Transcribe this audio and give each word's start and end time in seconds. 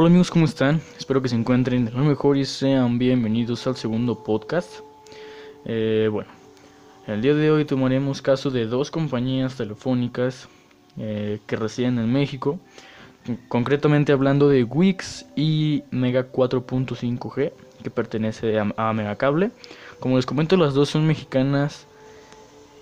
Hola 0.00 0.10
amigos, 0.10 0.30
¿cómo 0.30 0.44
están? 0.44 0.80
Espero 0.96 1.20
que 1.20 1.28
se 1.28 1.34
encuentren 1.34 1.84
de 1.84 1.90
lo 1.90 2.04
mejor 2.04 2.36
y 2.36 2.44
sean 2.44 3.00
bienvenidos 3.00 3.66
al 3.66 3.74
segundo 3.74 4.22
podcast. 4.22 4.70
Eh, 5.64 6.08
bueno, 6.08 6.30
el 7.08 7.20
día 7.20 7.34
de 7.34 7.50
hoy 7.50 7.64
tomaremos 7.64 8.22
caso 8.22 8.52
de 8.52 8.66
dos 8.66 8.92
compañías 8.92 9.56
telefónicas 9.56 10.48
eh, 10.98 11.40
que 11.48 11.56
residen 11.56 11.98
en 11.98 12.12
México, 12.12 12.60
concretamente 13.48 14.12
hablando 14.12 14.48
de 14.48 14.62
Wix 14.62 15.26
y 15.34 15.82
Mega 15.90 16.30
4.5G, 16.30 17.52
que 17.82 17.90
pertenece 17.90 18.56
a, 18.56 18.72
a 18.76 18.92
Megacable. 18.92 19.50
Como 19.98 20.14
les 20.14 20.26
comento, 20.26 20.56
las 20.56 20.74
dos 20.74 20.90
son 20.90 21.08
mexicanas 21.08 21.88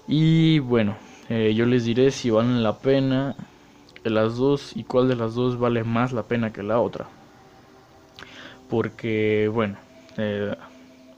y 0.06 0.58
bueno, 0.58 0.98
eh, 1.30 1.54
yo 1.56 1.64
les 1.64 1.86
diré 1.86 2.10
si 2.10 2.28
valen 2.28 2.62
la 2.62 2.76
pena 2.76 3.36
las 4.10 4.36
dos 4.36 4.76
y 4.76 4.84
cuál 4.84 5.08
de 5.08 5.16
las 5.16 5.34
dos 5.34 5.58
vale 5.58 5.84
más 5.84 6.12
la 6.12 6.22
pena 6.24 6.52
que 6.52 6.62
la 6.62 6.80
otra. 6.80 7.06
Porque, 8.68 9.50
bueno, 9.52 9.76
eh, 10.16 10.54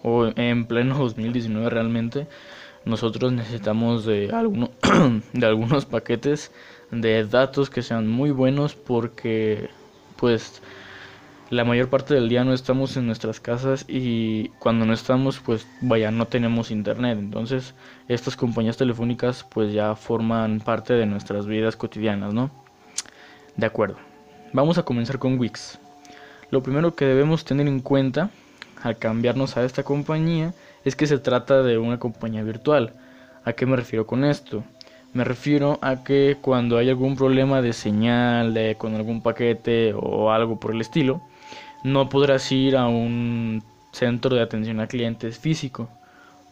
en 0.05 0.66
pleno 0.66 0.98
2019 0.98 1.70
realmente 1.70 2.27
nosotros 2.84 3.33
necesitamos 3.33 4.05
de, 4.05 4.30
alguno, 4.33 4.70
de 5.33 5.47
algunos 5.47 5.84
paquetes 5.84 6.52
de 6.91 7.24
datos 7.24 7.70
que 7.70 7.83
sean 7.83 8.09
muy 8.09 8.30
buenos 8.30 8.74
porque 8.74 9.69
pues 10.16 10.62
la 11.50 11.64
mayor 11.64 11.89
parte 11.89 12.14
del 12.14 12.28
día 12.28 12.45
no 12.45 12.52
estamos 12.52 12.97
en 12.97 13.06
nuestras 13.06 13.41
casas 13.41 13.84
y 13.89 14.48
cuando 14.59 14.86
no 14.86 14.92
estamos 14.92 15.39
pues 15.39 15.66
vaya 15.80 16.11
no 16.11 16.27
tenemos 16.27 16.70
internet 16.70 17.19
entonces 17.19 17.75
estas 18.09 18.36
compañías 18.36 18.77
telefónicas 18.77 19.45
pues 19.45 19.73
ya 19.73 19.95
forman 19.95 20.61
parte 20.61 20.95
de 20.95 21.06
nuestras 21.06 21.47
vidas 21.47 21.77
cotidianas 21.77 22.33
no 22.33 22.50
de 23.59 23.67
acuerdo. 23.67 23.97
Vamos 24.55 24.79
a 24.79 24.85
comenzar 24.85 25.19
con 25.19 25.39
Wix. 25.39 25.79
Lo 26.51 26.62
primero 26.62 26.95
que 26.95 27.05
debemos 27.05 27.45
tener 27.45 27.69
en 27.69 27.81
cuenta 27.81 28.31
al 28.83 28.97
cambiarnos 28.97 29.59
a 29.59 29.65
esta 29.65 29.83
compañía 29.83 30.55
es 30.87 30.97
que 30.97 31.06
se 31.06 31.19
trata 31.19 31.62
de 31.62 31.77
una 31.77 31.98
compañía 31.98 32.42
virtual. 32.42 32.95
A 33.45 33.53
qué 33.53 33.67
me 33.67 33.77
refiero 33.77 34.06
con 34.06 34.25
esto 34.25 34.65
me 35.15 35.25
refiero 35.25 35.78
a 35.83 36.05
que 36.05 36.37
cuando 36.41 36.77
hay 36.77 36.91
algún 36.91 37.17
problema 37.17 37.62
de 37.62 37.73
señal 37.73 38.56
con 38.77 38.95
algún 38.95 39.23
paquete 39.23 39.95
o 39.95 40.31
algo 40.31 40.61
por 40.61 40.72
el 40.75 40.81
estilo 40.81 41.22
no 41.83 42.09
podrás 42.09 42.50
ir 42.53 42.77
a 42.77 42.89
un 42.89 43.62
centro 43.93 44.37
de 44.37 44.43
atención 44.43 44.81
a 44.81 44.87
clientes 44.87 45.39
físico 45.39 45.89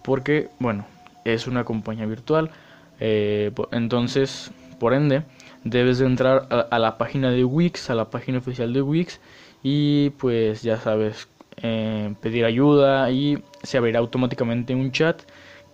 porque 0.03 0.48
bueno 0.59 0.87
es 1.25 1.47
una 1.47 1.65
compañía 1.65 2.07
virtual 2.07 2.51
eh, 2.98 3.53
entonces 3.73 4.51
por 4.79 4.95
ende 4.95 5.23
debes 5.70 5.98
de 5.98 6.06
entrar 6.06 6.47
a, 6.70 6.78
la 6.78 6.98
página 6.98 7.31
de 7.31 7.45
Wix 7.45 7.91
a 7.91 7.95
la 7.95 8.11
página 8.11 8.39
oficial 8.39 8.72
de 8.72 8.83
Wix 8.83 9.20
y 9.62 10.11
pues 10.11 10.62
ya 10.62 10.78
sabes 10.78 11.28
eh, 11.62 12.14
pedir 12.20 12.45
ayuda 12.45 13.11
y 13.11 13.42
se 13.62 13.78
abrirá 13.78 13.98
automáticamente 13.98 14.75
un 14.75 14.92
chat 14.92 15.23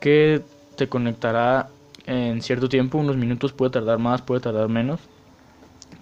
que 0.01 0.43
te 0.77 0.89
conectará 0.89 1.69
en 2.07 2.43
cierto 2.43 2.69
tiempo 2.69 2.99
unos 2.99 3.17
minutos 3.17 3.53
puede 3.53 3.71
tardar 3.71 3.99
más 3.99 4.23
puede 4.23 4.41
tardar 4.41 4.69
menos 4.69 5.01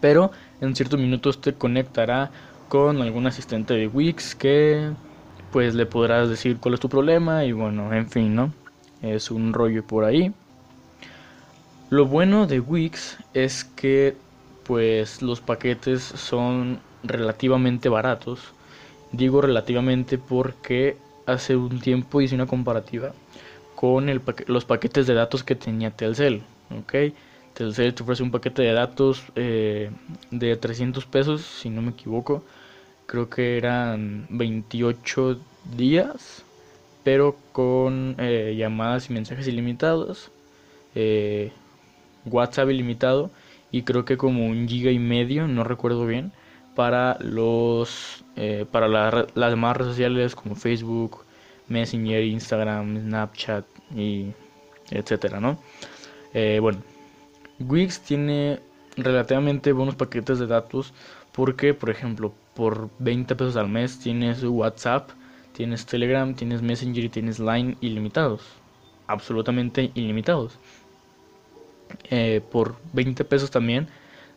pero 0.01 0.31
en 0.61 0.75
ciertos 0.77 0.99
minutos 0.99 1.41
te 1.41 1.55
conectará 1.55 2.31
con 2.69 3.03
algún 3.03 3.27
asistente 3.27 3.75
de 3.75 3.89
Wix 3.89 4.35
que 4.35 4.91
pues 5.51 5.75
le 5.75 5.87
podrás 5.87 6.29
decir 6.29 6.59
cuál 6.59 6.75
es 6.75 6.81
tu 6.81 6.89
problema 6.89 7.45
y 7.45 7.53
bueno, 7.53 7.93
en 7.93 8.09
fin, 8.09 8.35
¿no? 8.35 8.53
Es 9.03 9.31
un 9.31 9.53
rollo 9.53 9.85
por 9.85 10.05
ahí. 10.05 10.33
Lo 11.91 12.07
bueno 12.07 12.47
de 12.47 12.61
Wix 12.61 13.19
es 13.35 13.65
que 13.65 14.15
pues 14.65 15.23
los 15.23 15.41
paquetes 15.41 16.01
son 16.01 16.79
relativamente 17.03 17.89
baratos. 17.89 18.53
Digo 19.11 19.41
relativamente 19.41 20.17
porque 20.17 20.97
hace 21.27 21.57
un 21.57 21.81
tiempo 21.81 22.21
hice 22.21 22.37
una 22.37 22.47
comparativa 22.47 23.13
con 23.75 24.07
los 24.47 24.65
paquetes 24.65 25.09
de 25.09 25.15
datos 25.15 25.43
que 25.43 25.57
tenía 25.57 25.91
Telcel, 25.91 26.45
¿ok? 26.71 27.13
Telcel 27.55 27.93
te 27.93 28.05
ofrece 28.05 28.23
un 28.23 28.31
paquete 28.31 28.63
de 28.63 28.73
datos 28.73 29.25
eh, 29.35 29.91
de 30.31 30.57
300 30.57 31.07
pesos, 31.07 31.43
si 31.43 31.71
no 31.71 31.83
me 31.83 31.91
equivoco, 31.91 32.45
creo 33.07 33.29
que 33.29 33.57
eran 33.57 34.29
28 34.31 35.41
días, 35.77 36.45
pero 37.03 37.37
con 37.51 38.15
eh, 38.19 38.55
llamadas 38.57 39.11
y 39.11 39.13
mensajes 39.13 39.49
ilimitados, 39.49 40.31
eh, 40.95 41.51
WhatsApp 42.27 42.71
ilimitado 42.71 43.31
y 43.73 43.83
creo 43.83 44.05
que 44.05 44.17
como 44.17 44.47
un 44.47 44.69
giga 44.69 44.91
y 44.91 44.99
medio, 44.99 45.47
no 45.49 45.65
recuerdo 45.65 46.07
bien, 46.07 46.33
para 46.75 47.19
los 47.21 48.25
eh, 48.37 48.67
para 48.71 48.89
las 48.89 49.51
demás 49.51 49.77
redes 49.77 49.93
sociales 49.93 50.35
como 50.35 50.55
Facebook, 50.55 51.25
Messenger, 51.69 52.25
Instagram, 52.25 52.99
Snapchat 53.03 53.65
y 53.97 54.33
etcétera, 54.91 55.41
¿no? 55.41 55.59
bueno, 56.61 56.83
Wix 57.59 58.01
tiene 58.01 58.61
relativamente 58.97 59.73
buenos 59.73 59.95
paquetes 59.95 60.39
de 60.39 60.47
datos 60.47 60.93
porque, 61.33 61.75
por 61.75 61.91
ejemplo, 61.91 62.33
por 62.55 62.91
20 62.99 63.35
pesos 63.37 63.57
al 63.57 63.69
mes 63.69 63.99
tienes 63.99 64.43
WhatsApp, 64.43 65.11
tienes 65.53 65.87
Telegram, 65.87 66.35
tienes 66.35 66.63
Messenger 66.63 67.05
y 67.05 67.09
tienes 67.09 67.39
Line 67.39 67.77
ilimitados. 67.81 68.43
Absolutamente 69.07 69.91
ilimitados. 69.95 70.59
Eh, 72.11 72.41
por 72.51 72.77
20 72.93 73.25
pesos 73.25 73.51
también 73.51 73.89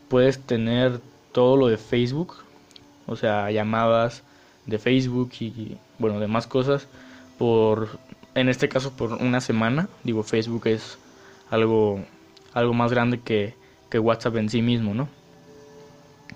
puedes 0.07 0.39
tener 0.39 0.99
todo 1.31 1.57
lo 1.57 1.67
de 1.67 1.77
Facebook, 1.77 2.35
o 3.07 3.15
sea, 3.15 3.51
llamadas 3.51 4.23
de 4.65 4.79
Facebook 4.79 5.31
y, 5.39 5.77
bueno, 5.99 6.19
demás 6.19 6.47
cosas 6.47 6.87
por 7.37 7.99
en 8.35 8.49
este 8.49 8.69
caso 8.69 8.91
por 8.91 9.13
una 9.13 9.41
semana. 9.41 9.89
Digo, 10.03 10.23
Facebook 10.23 10.67
es 10.67 10.97
algo 11.49 12.03
algo 12.53 12.73
más 12.73 12.91
grande 12.91 13.19
que, 13.19 13.55
que 13.89 13.99
WhatsApp 13.99 14.37
en 14.37 14.49
sí 14.49 14.61
mismo, 14.61 14.93
¿no? 14.93 15.09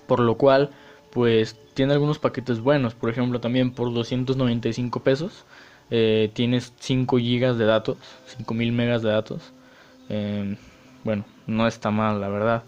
Por 0.06 0.20
lo 0.20 0.36
cual, 0.36 0.70
pues 1.12 1.56
tiene 1.74 1.92
algunos 1.92 2.18
paquetes 2.18 2.60
buenos. 2.60 2.94
Por 2.94 3.10
ejemplo, 3.10 3.40
también 3.40 3.72
por 3.72 3.92
295 3.92 5.00
pesos 5.02 5.44
eh, 5.90 6.30
tienes 6.34 6.72
5 6.80 7.18
gigas 7.18 7.58
de 7.58 7.64
datos, 7.64 7.98
5000 8.36 8.72
megas 8.72 9.02
de 9.02 9.10
datos. 9.10 9.52
Em, 10.08 10.56
bueno, 11.08 11.24
no 11.46 11.66
está 11.66 11.90
mal, 11.90 12.20
la 12.20 12.28
verdad. 12.28 12.64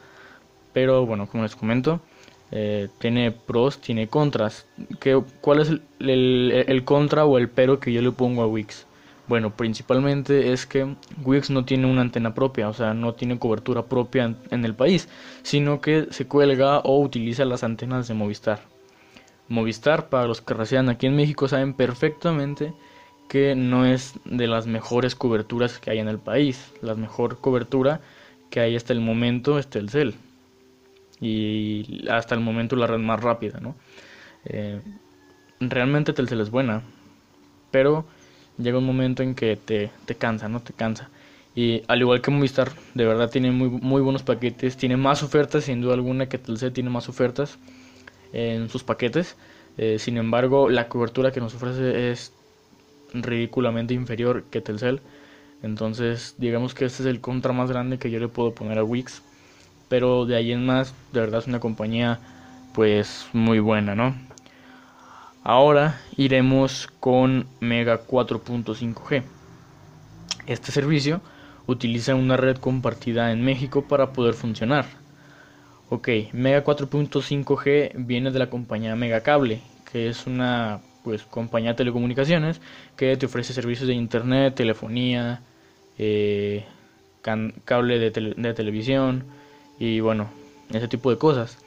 Pero 0.72 1.04
bueno, 1.04 1.26
como 1.26 1.42
les 1.42 1.54
comento, 1.54 2.00
eh, 2.50 2.88
tiene 2.98 3.32
pros, 3.32 3.82
tiene 3.82 4.08
contras. 4.08 4.64
¿Qué, 4.98 5.22
¿Cuál 5.42 5.60
es 5.60 5.68
el, 5.98 6.82
contra 6.86 7.26
o 7.26 7.36
el 7.36 7.50
pero 7.50 7.78
que 7.80 7.92
yo 7.92 8.00
le 8.00 8.12
pongo 8.12 8.42
a 8.42 8.46
Wix? 8.46 8.86
Bueno, 9.28 9.50
principalmente 9.54 10.54
es 10.54 10.64
que 10.64 10.96
Wix 11.22 11.50
no 11.50 11.66
tiene 11.66 11.86
una 11.86 12.00
antena 12.00 12.32
propia, 12.32 12.70
o 12.70 12.72
sea, 12.72 12.94
no 12.94 13.12
tiene 13.12 13.38
cobertura 13.38 13.82
propia 13.82 14.34
en 14.50 14.64
el 14.64 14.74
país, 14.74 15.10
sino 15.42 15.82
que 15.82 16.06
se 16.10 16.26
cuelga 16.26 16.78
o 16.78 16.98
utiliza 16.98 17.44
las 17.44 17.62
antenas 17.62 18.08
de 18.08 18.14
Movistar. 18.14 18.60
Movistar, 19.48 20.08
para 20.08 20.26
los 20.26 20.40
que 20.40 20.54
residan 20.54 20.88
aquí 20.88 21.06
en 21.06 21.14
México, 21.14 21.46
saben 21.46 21.74
perfectamente 21.74 22.72
que 23.28 23.54
no 23.54 23.84
es 23.84 24.14
de 24.24 24.46
las 24.46 24.66
mejores 24.66 25.14
coberturas 25.14 25.78
que 25.78 25.90
hay 25.90 25.98
en 25.98 26.08
el 26.08 26.18
país. 26.18 26.72
La 26.80 26.94
mejor 26.94 27.38
cobertura 27.38 28.00
que 28.50 28.60
hay 28.60 28.76
hasta 28.76 28.92
el 28.92 29.00
momento 29.00 29.58
es 29.58 29.68
Telcel. 29.68 30.14
Y 31.20 32.08
hasta 32.08 32.34
el 32.34 32.40
momento 32.40 32.76
la 32.76 32.86
red 32.86 32.98
más 32.98 33.20
rápida, 33.20 33.60
¿no? 33.60 33.74
Eh, 34.44 34.80
realmente 35.60 36.12
Telcel 36.12 36.40
es 36.40 36.50
buena, 36.50 36.82
pero 37.70 38.06
llega 38.58 38.78
un 38.78 38.86
momento 38.86 39.22
en 39.22 39.34
que 39.34 39.56
te, 39.56 39.90
te 40.06 40.14
cansa, 40.14 40.48
¿no? 40.48 40.60
Te 40.60 40.72
cansa. 40.72 41.10
Y 41.54 41.82
al 41.88 42.00
igual 42.00 42.20
que 42.22 42.30
Movistar, 42.30 42.70
de 42.94 43.04
verdad 43.04 43.30
tiene 43.30 43.50
muy, 43.50 43.68
muy 43.68 44.00
buenos 44.00 44.22
paquetes, 44.22 44.76
tiene 44.76 44.96
más 44.96 45.22
ofertas, 45.22 45.64
sin 45.64 45.80
duda 45.80 45.94
alguna 45.94 46.28
que 46.28 46.38
Telcel 46.38 46.72
tiene 46.72 46.90
más 46.90 47.08
ofertas 47.08 47.58
en 48.32 48.68
sus 48.68 48.84
paquetes. 48.84 49.36
Eh, 49.76 49.98
sin 49.98 50.16
embargo, 50.16 50.68
la 50.68 50.88
cobertura 50.88 51.32
que 51.32 51.40
nos 51.40 51.54
ofrece 51.54 52.10
es 52.10 52.32
ridículamente 53.12 53.94
inferior 53.94 54.44
que 54.50 54.60
Telcel. 54.60 55.00
Entonces, 55.62 56.34
digamos 56.38 56.74
que 56.74 56.86
este 56.86 57.02
es 57.02 57.08
el 57.08 57.20
contra 57.20 57.52
más 57.52 57.70
grande 57.70 57.98
que 57.98 58.10
yo 58.10 58.18
le 58.18 58.28
puedo 58.28 58.54
poner 58.54 58.78
a 58.78 58.84
Wix. 58.84 59.22
Pero 59.88 60.24
de 60.24 60.36
ahí 60.36 60.52
en 60.52 60.64
más, 60.64 60.94
de 61.12 61.20
verdad 61.20 61.40
es 61.40 61.46
una 61.46 61.60
compañía 61.60 62.18
pues 62.72 63.26
muy 63.32 63.58
buena, 63.58 63.94
¿no? 63.94 64.14
Ahora 65.42 66.00
iremos 66.16 66.88
con 67.00 67.46
Mega 67.60 68.06
4.5G. 68.06 69.22
Este 70.46 70.72
servicio 70.72 71.20
utiliza 71.66 72.14
una 72.14 72.36
red 72.36 72.56
compartida 72.58 73.32
en 73.32 73.42
México 73.42 73.84
para 73.88 74.12
poder 74.12 74.34
funcionar. 74.34 74.86
Ok, 75.88 76.08
Mega 76.32 76.62
4.5G 76.62 77.92
viene 77.96 78.30
de 78.30 78.38
la 78.38 78.50
compañía 78.50 78.94
Megacable, 78.96 79.60
que 79.90 80.08
es 80.08 80.26
una 80.26 80.80
pues 81.02 81.22
compañía 81.22 81.70
de 81.70 81.76
telecomunicaciones 81.76 82.60
que 82.96 83.16
te 83.16 83.26
ofrece 83.26 83.52
servicios 83.52 83.88
de 83.88 83.94
internet, 83.94 84.54
telefonía, 84.54 85.40
eh, 86.02 86.64
cable 87.20 87.98
de, 87.98 88.10
televisión 88.54 89.24
y 89.78 90.00
bueno, 90.00 90.30
ese 90.72 90.88
tipo 90.88 91.10
de 91.10 91.18
cosas. 91.18 91.58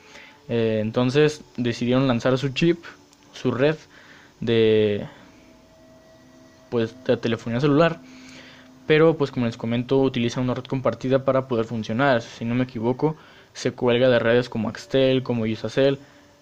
Eh, 0.50 0.80
entonces 0.81 1.44
decidieron 1.56 2.07
lanzar 2.07 2.35
su 2.39 2.50
chip, 2.50 2.83
su 3.31 3.51
red 3.51 3.75
de 4.39 5.06
pues 6.71 6.95
de 7.06 7.15
telefonía 7.18 7.59
celular. 7.59 8.00
Pero 8.88 9.15
pues 9.18 9.30
como 9.30 9.45
les 9.45 9.56
comento 9.56 10.01
utiliza 10.01 10.41
una 10.41 10.56
red 10.56 10.63
compartida 10.63 11.24
para 11.25 11.47
poder 11.47 11.65
funcionar. 11.65 12.24
Si 12.24 12.44
no 12.44 12.56
me 12.56 12.63
equivoco 12.63 13.15
se 13.53 13.71
cuelga 13.71 14.09
de 14.09 14.18
redes 14.18 14.50
como 14.50 14.68
Axtel, 14.68 15.21
como 15.21 15.44
Usacell. 15.44 16.00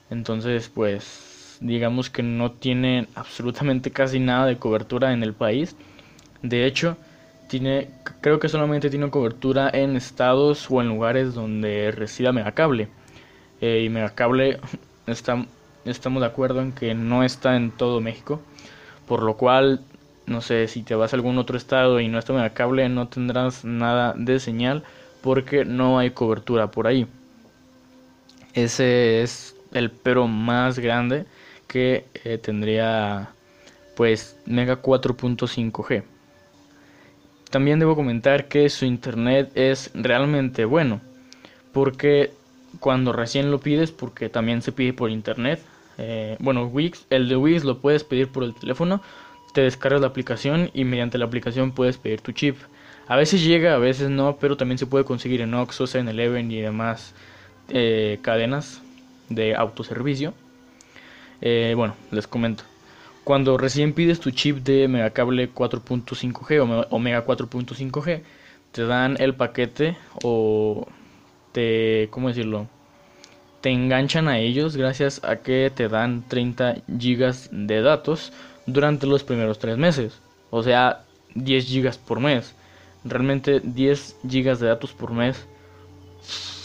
Entonces 0.10 0.70
pues 0.74 1.58
digamos 1.60 2.10
que 2.10 2.24
no 2.24 2.52
tiene 2.52 3.10
absolutamente 3.16 3.92
casi 3.92 4.22
nada 4.22 4.46
de 4.46 4.58
cobertura 4.58 5.12
en 5.12 5.24
el 5.24 5.34
país. 5.34 5.76
De 6.42 6.66
hecho, 6.66 6.98
tiene, 7.51 7.89
creo 8.21 8.39
que 8.39 8.48
solamente 8.48 8.89
tiene 8.89 9.09
cobertura 9.09 9.69
en 9.74 9.98
estados 9.98 10.71
o 10.71 10.80
en 10.80 10.88
lugares 10.88 11.33
donde 11.33 11.92
resida 11.92 12.31
Megacable. 12.31 12.88
Eh, 13.59 13.83
y 13.83 13.89
Megacable 13.89 14.62
está, 15.06 15.45
estamos 15.83 16.21
de 16.21 16.27
acuerdo 16.27 16.62
en 16.62 16.71
que 16.71 16.95
no 16.95 17.25
está 17.25 17.57
en 17.57 17.71
todo 17.71 18.00
México. 18.00 18.39
Por 19.06 19.21
lo 19.24 19.36
cual, 19.36 19.81
no 20.27 20.39
sé, 20.39 20.69
si 20.69 20.81
te 20.81 20.95
vas 20.95 21.12
a 21.12 21.18
algún 21.18 21.38
otro 21.38 21.57
estado 21.57 22.00
y 22.00 22.07
no 22.07 22.19
está 22.19 22.31
Megacable, 22.31 22.88
no 22.88 23.09
tendrás 23.09 23.65
nada 23.65 24.13
de 24.15 24.39
señal 24.39 24.83
porque 25.21 25.65
no 25.65 26.00
hay 26.00 26.12
cobertura 26.12 26.71
por 26.71 26.88
ahí. 26.88 27.06
Ese 28.53 29.24
es 29.24 29.57
el 29.74 29.92
pero 29.92 30.25
más 30.25 30.80
grande 30.80 31.25
que 31.68 32.06
eh, 32.24 32.38
tendría 32.38 33.31
pues 33.98 34.38
Mega 34.45 34.81
4.5G. 34.81 36.11
También 37.51 37.80
debo 37.80 37.98
comentar 37.98 38.48
que 38.48 38.69
su 38.69 38.86
internet 38.86 39.51
es 39.56 39.92
realmente 39.94 40.63
bueno, 40.63 41.01
porque 41.74 42.31
cuando 42.80 43.12
recién 43.12 43.51
lo 43.51 43.59
pides, 43.59 43.92
porque 43.92 44.30
también 44.30 44.62
se 44.62 44.71
pide 44.71 44.94
por 44.94 45.09
internet, 45.09 45.62
eh, 45.98 46.38
bueno, 46.39 46.65
Wix, 46.65 47.06
el 47.09 47.27
de 47.27 47.36
Wix 47.36 47.65
lo 47.65 47.80
puedes 47.80 48.06
pedir 48.06 48.30
por 48.30 48.44
el 48.44 48.56
teléfono, 48.56 49.01
te 49.53 49.62
descargas 49.62 50.00
la 50.00 50.07
aplicación 50.07 50.71
y 50.74 50.86
mediante 50.86 51.18
la 51.18 51.25
aplicación 51.25 51.74
puedes 51.74 51.98
pedir 51.98 52.21
tu 52.21 52.31
chip. 52.31 52.56
A 53.07 53.18
veces 53.18 53.44
llega, 53.44 53.74
a 53.74 53.77
veces 53.77 54.09
no, 54.09 54.38
pero 54.39 54.56
también 54.56 54.77
se 54.77 54.86
puede 54.86 55.03
conseguir 55.03 55.42
en 55.42 55.53
Oxxo, 55.53 55.86
en 55.98 56.07
Eleven 56.07 56.50
y 56.50 56.62
demás 56.62 57.13
eh, 57.68 58.19
cadenas 58.21 58.81
de 59.27 59.56
autoservicio. 59.56 60.33
Eh, 61.42 61.74
bueno, 61.75 61.95
les 62.12 62.27
comento. 62.27 62.71
Cuando 63.24 63.58
recién 63.58 63.94
pides 63.94 64.20
tu 64.20 64.32
chip 64.32 64.58
de 64.58 64.88
Megacable 64.88 65.54
4.5G 65.54 66.88
o 66.90 67.00
Mega 67.00 67.26
4.5G, 67.26 68.24
te 68.72 68.86
dan 68.86 69.16
el 69.20 69.36
paquete 69.36 69.98
o 70.24 70.88
te, 71.52 72.08
¿cómo 72.12 72.30
decirlo? 72.30 72.68
Te 73.62 73.70
enganchan 73.70 74.28
a 74.28 74.40
ellos 74.40 74.76
gracias 74.76 75.24
a 75.24 75.38
que 75.38 75.72
te 75.74 75.88
dan 75.88 76.28
30 76.28 76.78
gigas 76.98 77.50
de 77.52 77.82
datos 77.82 78.34
durante 78.66 79.06
los 79.06 79.24
primeros 79.24 79.60
tres 79.60 79.78
meses. 79.78 80.20
O 80.50 80.64
sea, 80.64 81.04
10 81.36 81.66
gigas 81.66 81.98
por 81.98 82.20
mes. 82.20 82.56
Realmente 83.04 83.62
10 83.64 84.18
gigas 84.28 84.60
de 84.60 84.68
datos 84.68 84.94
por 84.94 85.12
mes 85.12 85.46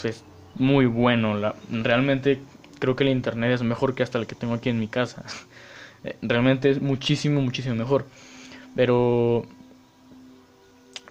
es 0.03 0.23
muy 0.55 0.87
bueno. 0.87 1.53
Realmente 1.69 2.41
creo 2.79 2.95
que 2.95 3.03
el 3.03 3.09
internet 3.11 3.51
es 3.51 3.63
mejor 3.63 3.93
que 3.93 4.03
hasta 4.03 4.17
el 4.17 4.25
que 4.27 4.35
tengo 4.35 4.55
aquí 4.55 4.69
en 4.69 4.79
mi 4.79 4.87
casa. 4.87 5.23
Eh, 6.07 6.15
realmente 6.21 6.69
es 6.69 6.81
muchísimo, 6.81 7.41
muchísimo 7.41 7.75
mejor. 7.75 8.05
Pero 8.75 9.45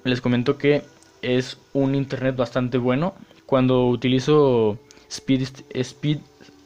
les 0.05 0.21
comento 0.21 0.57
que 0.57 0.83
es 1.23 1.59
un 1.73 1.95
internet 1.95 2.37
bastante 2.37 2.79
bueno. 2.79 3.15
Cuando 3.45 3.89
utilizo 3.89 4.79
Speed, 5.09 5.49
Speed, 5.75 6.19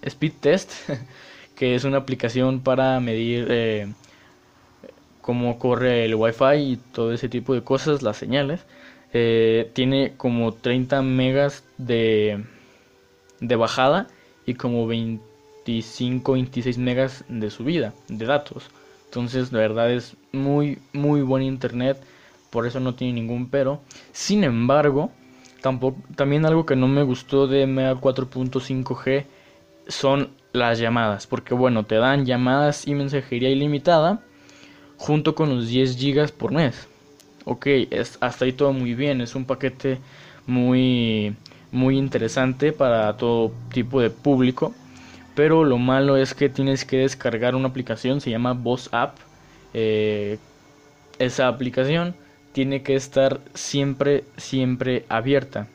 Speed 0.03 0.33
Test, 0.41 0.73
que 1.57 1.75
es 1.75 1.85
una 1.85 1.99
aplicación 1.99 2.61
para 2.61 3.01
medir 3.01 3.49
eh, 3.51 3.93
cómo 5.21 5.59
corre 5.59 6.05
el 6.05 6.15
wifi 6.15 6.55
y 6.55 6.77
todo 6.77 7.13
ese 7.13 7.29
tipo 7.29 7.55
de 7.55 7.63
cosas, 7.63 8.03
las 8.03 8.17
señales, 8.17 8.65
eh, 9.13 9.71
tiene 9.75 10.15
como 10.17 10.53
30 10.53 11.03
megas 11.03 11.65
de, 11.79 12.45
de 13.41 13.57
bajada 13.57 14.07
y 14.47 14.55
como 14.55 14.87
20 14.87 15.30
25, 15.71 16.33
26 16.33 16.79
megas 16.79 17.25
de 17.29 17.51
subida 17.51 17.95
de 18.09 18.27
datos. 18.27 18.65
Entonces, 19.07 19.53
la 19.53 19.61
verdad 19.61 19.91
es 19.91 20.17
muy, 20.33 20.79
muy 20.93 21.23
buen 21.23 21.43
internet. 21.43 22.03
Por 22.51 22.67
eso 22.67 22.81
no 22.81 22.95
tiene 22.95 23.15
ningún 23.15 23.49
pero. 23.49 23.81
Sin 24.13 24.45
embargo, 24.45 25.11
tampoco, 25.61 25.99
también 26.17 26.45
algo 26.45 26.67
que 26.67 26.77
no 26.77 26.89
me 26.89 27.03
gustó 27.03 27.47
de 27.47 27.67
Mega 27.67 27.95
4.5G 27.95 29.25
son 29.87 30.31
las 30.53 30.79
llamadas. 30.79 31.27
Porque 31.27 31.55
bueno, 31.55 31.85
te 31.85 31.97
dan 31.97 32.27
llamadas 32.27 32.87
y 32.87 32.95
mensajería 32.95 33.51
ilimitada 33.51 34.21
junto 34.97 35.35
con 35.35 35.49
los 35.55 35.69
10 35.69 35.97
gigas 35.97 36.33
por 36.33 36.53
mes. 36.53 36.89
Ok, 37.45 37.67
es, 37.91 38.19
hasta 38.21 38.45
ahí 38.45 38.53
todo 38.53 38.73
muy 38.73 38.95
bien. 38.95 39.21
Es 39.21 39.35
un 39.35 39.45
paquete 39.45 39.99
muy, 40.47 41.35
muy 41.71 41.97
interesante 41.97 42.73
para 42.73 43.17
todo 43.17 43.53
tipo 43.73 44.01
de 44.01 44.11
público 44.11 44.75
pero 45.35 45.65
lo 45.65 45.79
malo 45.79 46.17
es 46.17 46.35
que 46.35 46.49
tienes 46.49 46.85
que 46.85 46.99
descargar 46.99 47.55
una 47.55 47.69
aplicación, 47.69 48.21
se 48.21 48.31
llama 48.31 48.53
Boss 48.53 48.89
App. 48.93 49.19
Eh, 49.75 50.39
esa 51.19 51.49
aplicación 51.49 52.15
tiene 52.53 52.83
que 52.83 52.95
estar 52.95 53.41
siempre, 53.55 54.25
siempre 54.37 55.05
abierta. 55.09 55.67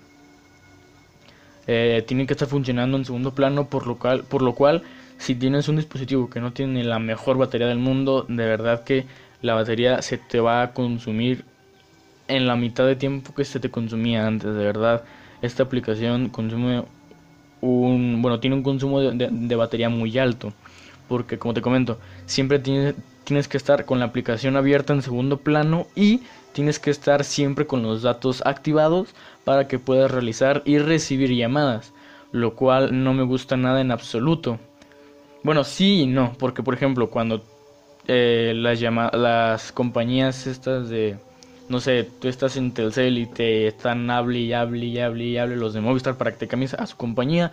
Eh, 1.67 2.03
tiene 2.07 2.27
que 2.27 2.33
estar 2.33 2.47
funcionando 2.47 2.97
en 2.97 3.05
segundo 3.05 3.33
plano, 3.33 3.69
por 3.69 3.87
lo, 3.87 3.97
cual, 3.97 4.23
por 4.23 4.41
lo 4.41 4.53
cual, 4.53 4.83
si 5.17 5.35
tienes 5.35 5.67
un 5.67 5.77
dispositivo 5.77 6.29
que 6.29 6.41
no 6.41 6.53
tiene 6.53 6.83
la 6.83 6.99
mejor 6.99 7.37
batería 7.37 7.67
del 7.67 7.79
mundo, 7.79 8.25
de 8.27 8.45
verdad 8.45 8.83
que 8.83 9.05
la 9.41 9.55
batería 9.55 10.01
se 10.01 10.17
te 10.17 10.39
va 10.39 10.61
a 10.61 10.73
consumir 10.73 11.45
en 12.27 12.47
la 12.47 12.55
mitad 12.55 12.85
de 12.85 12.95
tiempo 12.95 13.33
que 13.33 13.45
se 13.45 13.59
te 13.59 13.71
consumía 13.71 14.27
antes. 14.27 14.53
De 14.53 14.63
verdad, 14.63 15.03
esta 15.41 15.63
aplicación 15.63 16.29
consume 16.29 16.83
bueno, 18.25 18.39
tiene 18.39 18.55
un 18.55 18.63
consumo 18.63 19.01
de, 19.01 19.55
batería 19.55 19.87
muy 19.87 20.17
alto. 20.17 20.51
Porque 21.07 21.37
como 21.37 21.53
te 21.53 21.61
comento, 21.61 21.99
siempre 22.25 22.57
tienes, 22.57 22.95
tienes 23.23 23.47
que 23.47 23.57
estar 23.57 23.85
con 23.85 23.99
la 23.99 24.05
aplicación 24.05 24.57
abierta 24.57 24.93
en 24.93 25.03
segundo 25.03 25.37
plano 25.37 25.85
y 25.95 26.21
tienes 26.51 26.79
que 26.79 26.89
estar 26.89 27.23
siempre 27.23 27.67
con 27.67 27.83
los 27.83 28.01
datos 28.01 28.41
activados 28.43 29.09
para 29.43 29.67
que 29.67 29.77
puedas 29.77 30.09
realizar 30.09 30.63
y 30.65 30.79
recibir 30.79 31.35
llamadas. 31.35 31.93
Lo 32.31 32.55
cual 32.55 33.03
no 33.03 33.13
me 33.13 33.21
gusta 33.21 33.57
nada 33.57 33.79
en 33.79 33.91
absoluto. 33.91 34.57
Bueno, 35.43 35.63
sí 35.63 36.01
y 36.01 36.07
no, 36.07 36.33
porque 36.39 36.63
por 36.63 36.73
ejemplo, 36.73 37.11
cuando 37.11 37.43
eh, 38.07 38.53
las, 38.55 38.81
las 38.81 39.71
compañías 39.71 40.47
estas 40.47 40.89
de 40.89 41.19
no 41.67 41.79
sé, 41.79 42.07
tú 42.19 42.27
estás 42.27 42.57
en 42.57 42.73
Telcel 42.73 43.17
y 43.17 43.25
te 43.25 43.67
están 43.67 44.09
hable 44.11 44.39
y 44.39 44.53
hable 44.53 44.85
y 44.85 44.99
hable 44.99 45.23
y 45.25 45.37
hable 45.37 45.55
los 45.55 45.73
de 45.73 45.81
Movistar 45.81 46.15
para 46.15 46.31
que 46.31 46.37
te 46.37 46.47
cambies 46.47 46.75
a 46.75 46.85
su 46.85 46.95
compañía, 46.95 47.51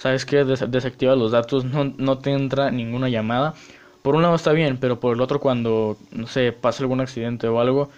sabes 0.00 0.24
que 0.24 0.44
desactiva 0.44 1.14
los 1.14 1.30
datos, 1.30 1.66
no, 1.66 1.92
no 1.98 2.18
te 2.18 2.32
entra 2.32 2.70
ninguna 2.70 3.10
llamada. 3.10 3.52
Por 4.00 4.16
un 4.16 4.22
lado 4.22 4.34
está 4.34 4.52
bien, 4.52 4.78
pero 4.78 4.98
por 4.98 5.14
el 5.14 5.20
otro 5.20 5.40
cuando, 5.40 5.98
no 6.10 6.26
sé, 6.26 6.52
pasa 6.52 6.82
algún 6.82 7.02
accidente 7.02 7.48
o 7.48 7.60
algo, 7.60 7.90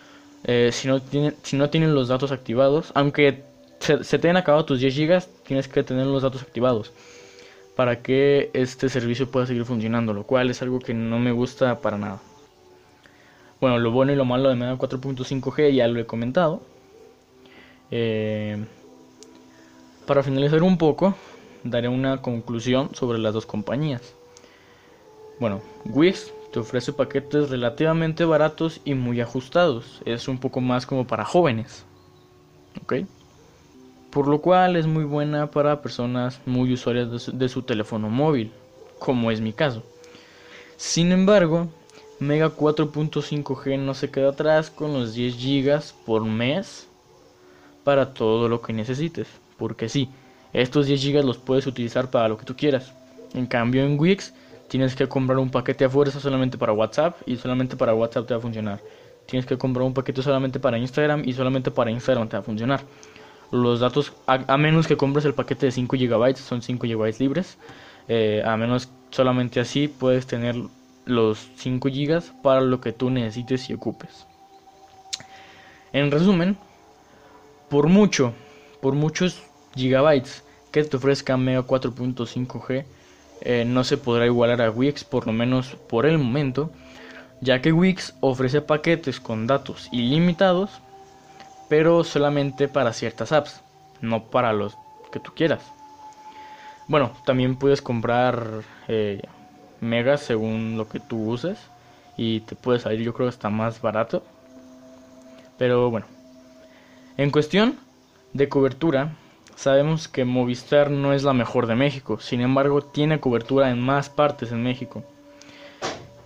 eh, 0.42 0.70
si, 0.72 0.88
no 0.88 1.00
tienen, 1.00 1.36
si 1.44 1.56
no 1.56 1.70
tienen 1.70 1.94
los 1.94 2.08
datos 2.08 2.32
activados, 2.32 2.90
aunque 2.96 3.44
se, 3.78 3.98
te 3.98 4.26
hayan 4.26 4.36
acabado 4.36 4.64
tus 4.64 4.80
10 4.80 4.94
gigas, 4.94 5.28
tienes 5.46 5.68
que 5.68 5.84
tener 5.84 6.06
los 6.06 6.24
datos 6.24 6.42
activados 6.42 6.92
para 7.76 8.02
que 8.02 8.50
este 8.52 8.88
servicio 8.88 9.30
pueda 9.30 9.46
seguir 9.46 9.64
funcionando, 9.64 10.12
lo 10.12 10.24
cual 10.24 10.50
es 10.50 10.60
algo 10.60 10.80
que 10.80 10.94
no 10.94 11.20
me 11.20 11.30
gusta 11.30 11.80
para 11.80 11.98
nada. 11.98 12.18
Bueno, 13.60 13.78
lo 13.78 13.92
bueno 13.92 14.10
y 14.12 14.16
lo 14.16 14.24
malo 14.24 14.48
de 14.48 14.56
Mega 14.56 14.76
4.5G 14.76 15.72
ya 15.72 15.86
lo 15.86 16.00
he 16.00 16.04
comentado. 16.04 16.62
Eh, 17.92 18.64
para 20.04 20.24
finalizar 20.24 20.64
un 20.64 20.76
poco, 20.78 21.14
daré 21.64 21.88
una 21.88 22.22
conclusión 22.22 22.94
sobre 22.94 23.18
las 23.18 23.34
dos 23.34 23.46
compañías. 23.46 24.14
Bueno, 25.38 25.60
Wix 25.84 26.32
te 26.52 26.60
ofrece 26.60 26.92
paquetes 26.92 27.50
relativamente 27.50 28.24
baratos 28.24 28.80
y 28.84 28.94
muy 28.94 29.20
ajustados. 29.20 30.00
Es 30.04 30.28
un 30.28 30.38
poco 30.38 30.60
más 30.60 30.86
como 30.86 31.06
para 31.06 31.24
jóvenes. 31.24 31.84
¿Ok? 32.82 33.06
Por 34.10 34.28
lo 34.28 34.40
cual 34.40 34.76
es 34.76 34.86
muy 34.86 35.04
buena 35.04 35.50
para 35.50 35.82
personas 35.82 36.40
muy 36.46 36.72
usuarias 36.72 37.30
de 37.32 37.48
su 37.48 37.62
teléfono 37.62 38.10
móvil, 38.10 38.52
como 38.98 39.30
es 39.30 39.40
mi 39.40 39.52
caso. 39.52 39.82
Sin 40.76 41.12
embargo, 41.12 41.68
Mega 42.22 42.50
4.5G 42.54 43.80
no 43.80 43.94
se 43.94 44.12
queda 44.12 44.28
atrás 44.30 44.70
con 44.70 44.92
los 44.92 45.12
10 45.12 45.36
GB 45.42 45.82
por 46.06 46.24
mes 46.24 46.86
para 47.82 48.14
todo 48.14 48.48
lo 48.48 48.62
que 48.62 48.72
necesites. 48.72 49.26
Porque 49.56 49.88
sí, 49.88 50.08
estos 50.52 50.86
10 50.86 51.04
GB 51.04 51.24
los 51.24 51.38
puedes 51.38 51.66
utilizar 51.66 52.10
para 52.10 52.28
lo 52.28 52.36
que 52.36 52.44
tú 52.44 52.56
quieras. 52.56 52.92
En 53.34 53.46
cambio 53.46 53.84
en 53.84 53.98
Wix 53.98 54.34
tienes 54.68 54.94
que 54.94 55.08
comprar 55.08 55.38
un 55.38 55.50
paquete 55.50 55.84
a 55.84 55.90
fuerza 55.90 56.20
solamente 56.20 56.58
para 56.58 56.72
WhatsApp 56.72 57.16
y 57.26 57.36
solamente 57.36 57.76
para 57.76 57.94
WhatsApp 57.94 58.26
te 58.26 58.34
va 58.34 58.38
a 58.38 58.42
funcionar. 58.42 58.80
Tienes 59.26 59.46
que 59.46 59.56
comprar 59.56 59.86
un 59.86 59.94
paquete 59.94 60.22
solamente 60.22 60.60
para 60.60 60.78
Instagram 60.78 61.22
y 61.24 61.32
solamente 61.32 61.70
para 61.70 61.90
Instagram 61.90 62.28
te 62.28 62.36
va 62.36 62.40
a 62.40 62.44
funcionar. 62.44 62.82
los 63.50 63.80
datos, 63.80 64.14
a, 64.26 64.56
menos 64.56 64.86
que 64.86 64.96
compres 64.96 65.26
el 65.26 65.34
paquete 65.34 65.66
de 65.66 65.72
5 65.72 65.96
GB, 65.96 66.36
son 66.36 66.62
5 66.62 66.86
GB 66.86 67.20
libres. 67.20 67.58
Eh, 68.08 68.42
a 68.44 68.56
menos 68.56 68.88
solamente 69.10 69.60
así 69.60 69.88
puedes 69.88 70.26
tener 70.26 70.56
los 71.04 71.50
5 71.56 71.88
GB 71.88 72.42
para 72.42 72.60
lo 72.60 72.80
que 72.80 72.92
tú 72.92 73.10
necesites 73.10 73.68
y 73.70 73.74
ocupes. 73.74 74.26
En 75.92 76.10
resumen, 76.10 76.56
por 77.68 77.88
mucho, 77.88 78.32
por 78.80 78.94
muchos 78.94 79.42
gigabytes 79.74 80.44
que 80.70 80.84
te 80.84 80.96
ofrezca 80.96 81.36
Mega 81.36 81.62
4.5G, 81.62 82.84
eh, 83.42 83.64
no 83.66 83.84
se 83.84 83.98
podrá 83.98 84.26
igualar 84.26 84.62
a 84.62 84.70
Wix, 84.70 85.04
por 85.04 85.26
lo 85.26 85.32
menos 85.32 85.76
por 85.88 86.06
el 86.06 86.18
momento, 86.18 86.70
ya 87.40 87.60
que 87.60 87.72
Wix 87.72 88.14
ofrece 88.20 88.60
paquetes 88.60 89.20
con 89.20 89.46
datos 89.46 89.88
ilimitados, 89.92 90.70
pero 91.68 92.04
solamente 92.04 92.68
para 92.68 92.92
ciertas 92.92 93.32
apps, 93.32 93.62
no 94.00 94.24
para 94.24 94.52
los 94.52 94.76
que 95.12 95.20
tú 95.20 95.32
quieras. 95.34 95.62
Bueno, 96.88 97.12
también 97.24 97.56
puedes 97.56 97.82
comprar 97.82 98.62
eh, 98.88 99.22
megas 99.80 100.20
según 100.20 100.76
lo 100.76 100.88
que 100.88 101.00
tú 101.00 101.30
uses 101.30 101.58
y 102.16 102.40
te 102.40 102.54
puede 102.54 102.78
salir 102.78 103.00
yo 103.02 103.14
creo 103.14 103.28
está 103.28 103.50
más 103.50 103.80
barato. 103.80 104.22
Pero 105.58 105.90
bueno, 105.90 106.06
en 107.16 107.30
cuestión 107.30 107.78
de 108.32 108.48
cobertura, 108.48 109.16
sabemos 109.56 110.08
que 110.08 110.24
Movistar 110.24 110.90
no 110.90 111.12
es 111.12 111.22
la 111.22 111.32
mejor 111.32 111.66
de 111.66 111.74
México, 111.74 112.18
sin 112.20 112.40
embargo 112.40 112.82
tiene 112.82 113.20
cobertura 113.20 113.70
en 113.70 113.80
más 113.80 114.08
partes 114.08 114.52
en 114.52 114.62
México. 114.62 115.02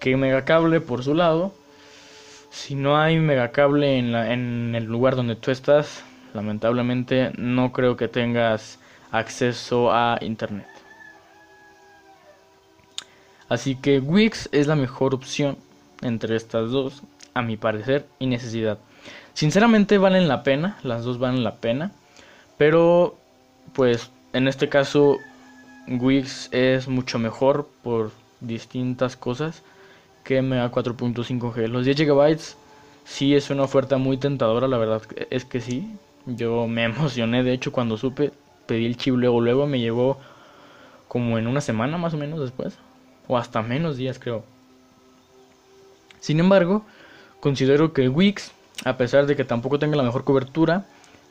Que 0.00 0.16
Megacable 0.16 0.80
por 0.80 1.02
su 1.02 1.14
lado, 1.14 1.52
si 2.50 2.74
no 2.74 2.98
hay 2.98 3.18
Megacable 3.18 3.98
en, 3.98 4.14
en 4.14 4.74
el 4.74 4.84
lugar 4.84 5.16
donde 5.16 5.36
tú 5.36 5.50
estás, 5.50 6.04
lamentablemente 6.34 7.32
no 7.36 7.72
creo 7.72 7.96
que 7.96 8.08
tengas 8.08 8.78
acceso 9.10 9.92
a 9.92 10.18
internet. 10.20 10.66
Así 13.48 13.76
que 13.76 14.00
Wix 14.00 14.48
es 14.52 14.66
la 14.66 14.74
mejor 14.74 15.14
opción 15.14 15.56
entre 16.02 16.36
estas 16.36 16.70
dos, 16.70 17.02
a 17.34 17.42
mi 17.42 17.56
parecer, 17.56 18.06
y 18.18 18.26
necesidad. 18.26 18.78
Sinceramente 19.34 19.98
valen 19.98 20.28
la 20.28 20.42
pena, 20.42 20.78
las 20.82 21.04
dos 21.04 21.18
valen 21.18 21.44
la 21.44 21.56
pena, 21.56 21.92
pero 22.58 23.16
pues 23.72 24.10
en 24.32 24.48
este 24.48 24.68
caso 24.68 25.18
Wix 25.88 26.48
es 26.52 26.88
mucho 26.88 27.18
mejor 27.18 27.68
por 27.82 28.10
distintas 28.40 29.16
cosas 29.16 29.62
que 30.24 30.42
MA 30.42 30.70
4.5G. 30.70 31.68
Los 31.68 31.84
10 31.84 31.98
GB 31.98 32.38
sí 33.04 33.34
es 33.34 33.50
una 33.50 33.62
oferta 33.62 33.96
muy 33.98 34.16
tentadora, 34.16 34.68
la 34.68 34.78
verdad 34.78 35.02
es 35.30 35.44
que 35.44 35.60
sí. 35.60 35.96
Yo 36.26 36.66
me 36.66 36.84
emocioné, 36.84 37.42
de 37.44 37.52
hecho, 37.52 37.72
cuando 37.72 37.96
supe, 37.96 38.32
pedí 38.66 38.86
el 38.86 38.96
chip 38.96 39.14
luego, 39.14 39.40
luego 39.40 39.66
me 39.66 39.78
llegó 39.78 40.18
como 41.08 41.38
en 41.38 41.46
una 41.46 41.60
semana 41.60 41.98
más 41.98 42.14
o 42.14 42.16
menos 42.16 42.40
después 42.40 42.76
o 43.28 43.38
hasta 43.38 43.62
menos 43.62 43.96
días 43.96 44.18
creo. 44.18 44.44
Sin 46.20 46.40
embargo, 46.40 46.84
considero 47.40 47.92
que 47.92 48.08
Wix, 48.08 48.50
a 48.84 48.96
pesar 48.96 49.26
de 49.26 49.36
que 49.36 49.44
tampoco 49.44 49.78
tenga 49.78 49.96
la 49.96 50.02
mejor 50.02 50.24
cobertura, 50.24 50.86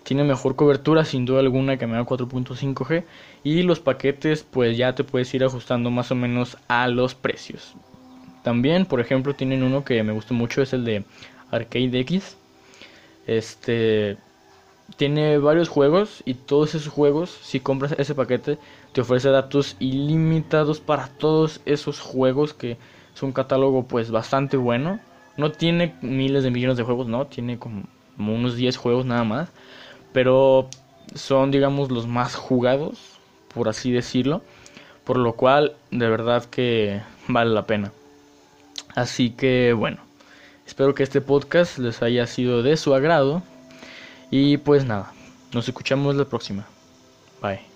tiene 0.06 0.24
mejor 0.24 0.56
cobertura 0.56 1.04
sin 1.04 1.26
duda 1.26 1.40
alguna 1.40 1.78
que 1.78 1.88
me 1.88 1.96
da 1.96 2.06
4.5G 2.06 3.04
y 3.44 3.64
los 3.64 3.80
paquetes 3.80 4.44
pues 4.44 4.78
ya 4.78 4.94
te 4.94 5.04
puedes 5.04 5.34
ir 5.34 5.44
ajustando 5.44 5.90
más 5.90 6.12
o 6.12 6.16
menos 6.16 6.58
a 6.68 6.88
los 6.88 7.16
precios. 7.16 7.74
También, 8.44 8.86
por 8.86 9.02
ejemplo, 9.02 9.34
tienen 9.34 9.64
uno 9.64 9.84
que 9.84 10.04
me 10.04 10.14
gusta 10.14 10.36
mucho, 10.36 10.62
es 10.62 10.74
el 10.74 10.86
de 10.86 11.04
Arcade 11.50 12.00
X. 12.02 12.38
Este 13.26 14.18
tiene 14.96 15.40
varios 15.40 15.70
juegos 15.70 16.22
y 16.24 16.36
todos 16.36 16.76
esos 16.76 16.94
juegos, 16.94 17.32
si 17.42 17.60
compras 17.60 17.96
ese 17.98 18.14
paquete, 18.14 18.60
te 18.94 19.02
ofrece 19.02 19.30
datos 19.30 19.76
ilimitados 19.80 20.80
para 20.80 21.08
todos 21.08 21.62
esos 21.66 22.00
juegos 22.00 22.54
que 22.54 22.78
es 23.16 23.24
un 23.24 23.32
catálogo 23.32 23.88
pues 23.88 24.12
bastante 24.12 24.56
bueno. 24.56 25.00
No 25.36 25.52
tiene 25.52 25.96
miles 26.04 26.44
de 26.44 26.52
millones 26.52 26.78
de 26.78 26.84
juegos, 26.84 27.08
no, 27.08 27.26
tiene 27.26 27.58
como 27.58 27.88
unos 28.20 28.56
10 28.56 28.78
juegos 28.78 29.06
nada 29.08 29.24
más, 29.24 29.50
pero 30.15 30.69
son 31.13 31.51
digamos 31.51 31.91
los 31.91 32.07
más 32.07 32.36
jugados, 32.36 33.19
por 33.53 33.67
así 33.67 33.91
decirlo, 33.91 34.41
por 35.03 35.17
lo 35.17 35.34
cual 35.34 35.75
de 35.91 36.10
verdad 36.10 36.45
que 36.45 37.01
vale 37.27 37.51
la 37.51 37.67
pena. 37.67 37.91
Así 38.95 39.31
que 39.31 39.74
bueno, 39.74 39.98
espero 40.65 40.95
que 40.95 41.03
este 41.03 41.19
podcast 41.19 41.79
les 41.79 42.01
haya 42.01 42.27
sido 42.27 42.63
de 42.63 42.77
su 42.77 42.95
agrado 42.95 43.43
y 44.31 44.55
pues 44.55 44.86
nada, 44.86 45.12
nos 45.51 45.67
escuchamos 45.67 46.15
la 46.15 46.24
próxima. 46.24 46.65
Bye. 47.41 47.75